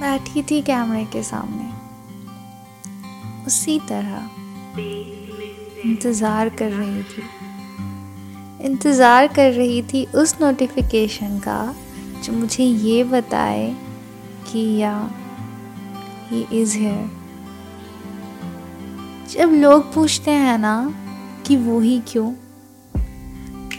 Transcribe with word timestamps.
बैठी 0.00 0.42
थी 0.42 0.60
कैमरे 0.62 1.04
के 1.04 1.22
सामने। 1.22 1.66
उसी 3.46 3.78
तरह 3.88 4.30
इंतज़ार 5.84 6.48
कर 6.48 6.70
रही 6.70 7.02
थी। 7.02 7.22
इंतज़ार 8.66 9.26
कर 9.26 9.52
रही 9.52 9.82
थी 9.82 10.04
उस 10.14 10.36
नोटिफिकेशन 10.40 11.38
का 11.38 11.74
जो 12.24 12.32
मुझे 12.32 12.64
ये 12.64 13.02
बताए 13.04 13.68
कि 14.46 14.66
या 14.76 14.94
ही 16.28 16.40
इज़ 16.60 16.76
हेयर 16.78 17.10
जब 19.30 19.52
लोग 19.54 19.92
पूछते 19.94 20.30
हैं 20.30 20.58
ना 20.58 20.76
कि 21.46 21.56
वो 21.56 21.80
ही 21.80 22.00
क्यों, 22.08 22.30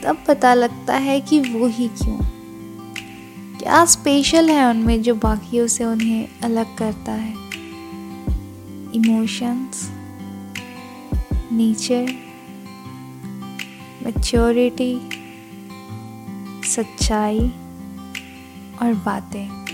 तब 0.03 0.23
पता 0.27 0.53
लगता 0.53 0.95
है 0.97 1.19
कि 1.21 1.39
वो 1.41 1.67
ही 1.67 1.87
क्यों। 1.97 2.19
क्या 3.59 3.85
स्पेशल 3.85 4.49
है 4.49 4.69
उनमें 4.69 5.01
जो 5.01 5.15
बाकियों 5.15 5.67
से 5.67 5.85
उन्हें 5.85 6.27
अलग 6.43 6.77
करता 6.77 7.11
है? 7.11 7.33
इमोशंस 8.95 9.91
नेचर 11.51 12.13
मैच्योरिटी 14.05 15.09
सच्चाई 16.63 17.39
और 18.81 18.93
बातें। 18.93 19.65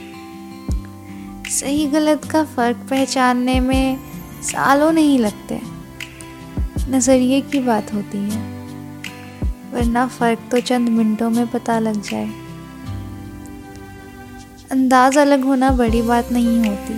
सही 1.50 1.88
गलत 1.88 2.26
का 2.26 2.44
फ़र्क 2.44 2.78
पहचानने 2.90 3.60
में 3.60 4.00
सालों 4.42 4.92
नहीं 4.92 5.20
लगते। 5.20 5.62
नज़रिए 6.90 7.42
की 7.42 7.60
बात 7.60 7.94
होती 7.94 8.18
है। 8.18 8.68
वरना 9.74 10.08
फ़र्क 10.08 10.40
तो 10.52 10.60
चंद 10.60 10.90
मिनटों 10.90 11.30
में 11.30 11.48
पता 11.48 11.80
लग 11.80 12.02
जाए। 12.02 12.45
अंदाज 14.72 15.18
अलग 15.18 15.44
होना 15.44 15.70
बड़ी 15.72 16.02
बात 16.02 16.32
नहीं 16.32 16.58
होती। 16.60 16.94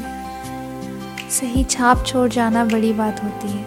सही 1.32 1.64
छाप 1.64 2.04
छोड़ 2.06 2.28
जाना 2.30 2.64
बड़ी 2.66 2.92
बात 2.94 3.24
होती 3.24 3.48
है। 3.48 3.66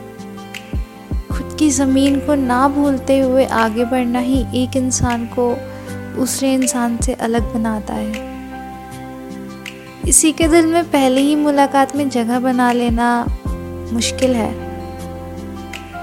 खुद 1.28 1.56
की 1.58 1.70
ज़मीन 1.70 2.18
को 2.20 2.34
ना 2.34 2.68
भूलते 2.68 3.18
हुए 3.18 3.44
आगे 3.44 3.84
बढ़ना 3.84 4.18
ही 4.18 4.40
एक 4.54 4.76
इंसान 4.76 5.26
को 5.26 5.54
दूसरे 6.16 6.52
इंसान 6.54 6.96
से 6.96 7.12
अलग 7.12 7.52
बनाता 7.54 7.94
है। 7.94 8.28
इसी 10.08 10.32
के 10.32 10.48
दिल 10.48 10.66
में 10.66 10.90
पहले 10.90 11.20
ही 11.20 11.36
मुलाकात 11.36 11.94
में 11.96 12.08
जगह 12.08 12.40
बना 12.40 12.72
लेना 12.72 13.26
मुश्किल 13.92 14.34
है। 14.34 14.52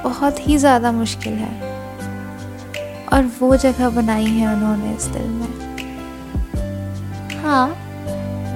बहुत 0.03 0.47
ही 0.47 0.57
ज़्यादा 0.57 0.91
मुश्किल 0.91 1.33
है। 1.33 1.51
और 3.13 3.31
वो 3.39 3.55
जगह 3.57 3.89
बनाई 3.89 4.25
है 4.25 4.53
उन्होंने 4.53 4.95
इस 4.95 5.05
दिल 5.07 5.27
में। 5.27 5.47
हाँ 7.43 7.86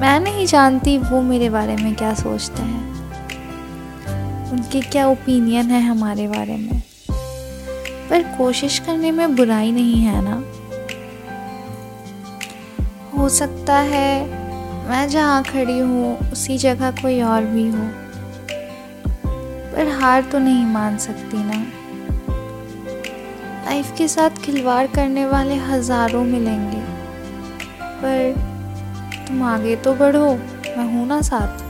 मैं 0.01 0.19
नहीं 0.19 0.45
जानती 0.45 0.97
वो 0.97 1.21
मेरे 1.21 1.49
बारे 1.49 1.75
में 1.75 1.95
क्या 1.95 2.13
सोचते 2.13 2.61
हैं। 2.61 4.51
उनके 4.51 4.81
क्या 4.81 5.07
ओपिनियन 5.07 5.65
है 5.65 5.81
हमारे 5.81 6.27
बारे 6.27 6.55
में? 6.57 6.81
पर 8.09 8.23
कोशिश 8.37 8.79
करने 8.79 9.11
में 9.11 9.35
बुराई 9.35 9.71
नहीं 9.71 10.01
है 10.01 10.21
ना? 10.23 10.43
हो 13.13 13.29
सकता 13.29 13.77
है 13.77 14.25
मैं 14.89 15.07
जहाँ 15.09 15.43
खड़ी 15.43 15.79
हूँ, 15.79 16.31
उसी 16.31 16.57
जगह 16.57 16.91
कोई 16.91 17.21
और 17.21 17.45
भी 17.45 17.69
हो। 17.69 17.87
पर 19.75 19.87
हार 20.01 20.21
तो 20.23 20.39
नहीं 20.39 20.65
मान 20.65 20.97
सकती 20.97 21.37
ना? 21.37 21.63
लाइफ 23.65 23.93
के 23.97 24.07
साथ 24.07 24.29
खिलवाड़ 24.29 24.87
करने 24.87 25.25
वाले 25.25 25.55
हज़ारों 25.55 26.23
मिलेंगे। 26.23 26.81
पर 27.81 28.50
तुम 29.31 29.43
आगे 29.43 29.75
तो 29.75 29.93
बढ़ो, 29.95 30.33
मैं 30.77 30.85
हूँ 30.93 31.05
ना 31.07 31.21
साथ। 31.21 31.61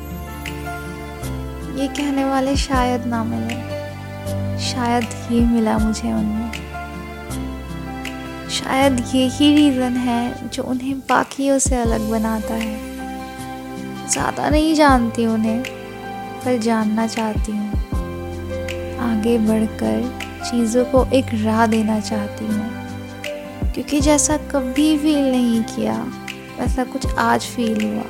ये 1.80 1.88
कहने 1.88 2.24
वाले 2.26 2.56
शायद 2.56 3.06
ना 3.06 3.24
मिले। 3.24 3.56
शायद 4.60 5.04
ये 5.32 5.42
मिला 5.42 5.78
मुझे 5.78 6.12
उनमें 6.14 6.52
शायद 8.50 9.04
ये 9.16 9.28
ही 9.28 9.54
रीज़न 9.56 9.98
है 9.98 10.50
जो 10.50 10.64
उन्हें 10.64 11.00
बाकियों 11.00 11.60
से 11.60 11.76
अलग 11.76 12.10
बनाता 12.12 12.54
है। 12.54 14.10
ज़्यादा 14.10 14.50
नहीं 14.50 14.74
जानती 14.76 15.26
उन्हें, 15.26 15.64
पर 16.46 16.58
जानना 16.58 17.08
चाहती 17.08 17.52
हूँ। 17.52 17.70
आगे 19.12 19.38
बढ़कर 19.38 20.02
चीज़ों 20.46 20.86
को 20.86 21.06
एक 21.14 21.26
राह 21.34 21.66
देना 21.68 22.00
चाहती 22.00 22.46
हूँ। 22.46 22.70
क्योंकि 23.74 24.02
जैसा 24.02 24.38
कभी 24.38 24.98
फील 24.98 25.32
नहीं 25.32 25.64
किया 25.64 26.31
वैसा 26.60 26.84
कुछ 26.84 27.06
आज 27.16 27.42
फील 27.42 27.82
हुआ। 27.86 28.04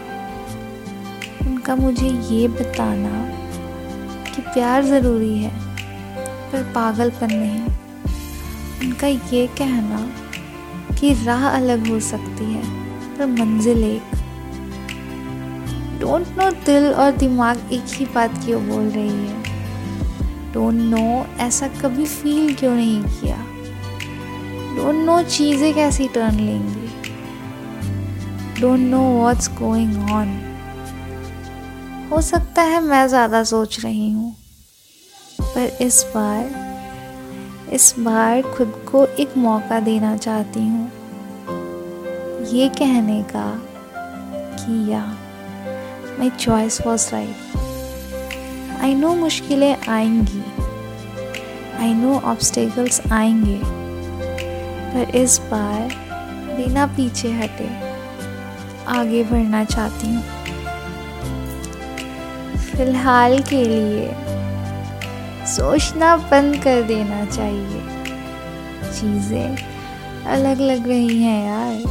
उनका 1.47 1.75
मुझे 1.75 2.07
ये 2.07 2.47
बताना 2.47 3.11
कि 4.35 4.41
प्यार 4.41 4.83
ज़रूरी 4.83 5.37
है, 5.37 5.51
पर 6.51 6.63
पागलपन 6.75 7.33
नहीं। 7.33 7.61
उनका 8.81 9.07
ये 9.07 9.45
कहना 9.47 9.99
कि 10.95 11.13
राह 11.25 11.47
अलग 11.49 11.87
हो 11.87 11.99
सकती 11.99 12.45
है, 12.53 12.63
पर 13.17 13.25
मंजिल 13.25 13.83
एक। 13.83 14.15
डोंट 16.01 16.27
नो 16.27 16.49
दिल 16.65 16.91
और 16.93 17.11
दिमाग 17.11 17.69
एक 17.71 17.93
ही 17.93 18.05
बात 18.05 18.43
क्यों 18.45 18.67
बोल 18.69 18.89
रही 18.89 19.27
है? 19.27 19.41
डोंट 20.53 20.75
नो 20.75 21.25
ऐसा 21.39 21.67
कभी 21.67 22.05
फील 22.05 22.53
क्यों 22.55 22.75
नहीं 22.75 23.01
किया? 23.03 23.37
डोंट 24.75 25.05
नो 25.05 25.21
चीज़ें 25.23 25.73
कैसी 25.73 26.07
टर्न 26.07 26.39
लेंगी? 26.39 26.90
Don't 28.61 28.79
know 28.79 29.01
what's 29.13 29.49
going 29.57 30.09
on 30.11 30.27
हो 32.11 32.21
सकता 32.21 32.61
है 32.61 32.79
मैं 32.81 33.07
ज़्यादा 33.07 33.43
सोच 33.43 33.79
रही 33.83 34.11
हूँ, 34.11 34.31
पर 35.41 35.77
इस 35.81 36.03
बार 36.15 37.73
इस 37.73 37.93
बार 37.99 38.41
खुद 38.55 38.73
को 38.91 39.05
एक 39.19 39.37
मौका 39.37 39.79
देना 39.79 40.15
चाहती 40.17 40.59
हूँ। 40.59 40.91
ये 42.53 42.69
कहने 42.69 43.21
का 43.35 43.45
कि 44.55 44.91
या 44.91 45.03
my 46.19 46.29
choice 46.29 46.81
was 46.87 47.09
right 47.11 48.81
I 48.81 48.95
know 48.95 49.13
मुश्किलें 49.15 49.75
आएँगी 49.75 50.43
आई 51.79 51.93
नो 51.93 52.19
ऑब्स्टेकल्स 52.31 53.01
आएँगे, 53.11 53.59
पर 54.93 55.15
इस 55.17 55.39
बार 55.51 55.95
बिना 56.57 56.85
पीछे 56.87 57.31
हटे। 57.33 57.69
आगे 58.87 59.23
बढ़ना 59.23 59.63
चाहती 59.63 60.07
हूँ। 60.07 60.23
फ़िलहाल 62.57 63.39
के 63.39 63.63
लिए 63.63 64.11
सोचना 65.47 66.17
बंद 66.17 66.63
कर 66.63 66.81
देना 66.81 67.25
चाहिए। 67.25 67.81
चीज़ें 68.91 69.57
अलग 70.25 70.61
लग 70.61 70.87
रही 70.87 71.23
हैं 71.23 71.45
यार। 71.45 71.83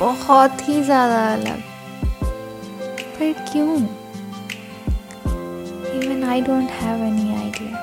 बहुत 0.00 0.68
ही 0.68 0.82
ज़्यादा 0.82 1.32
अलग। 1.32 1.62
पर 3.18 3.32
क्यों? 3.52 3.76
Even 5.94 6.24
I 6.24 6.40
don't 6.40 6.70
have 6.70 7.04
any 7.04 7.34
idea. 7.34 7.73